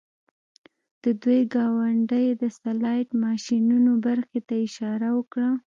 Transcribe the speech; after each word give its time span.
د 1.03 1.05
دوی 1.21 1.41
ګاونډۍ 1.55 2.27
د 2.41 2.43
سلاټ 2.59 3.07
ماشینونو 3.23 3.91
برخې 4.05 4.39
ته 4.47 4.55
اشاره 4.67 5.07
وکړه 5.17 5.49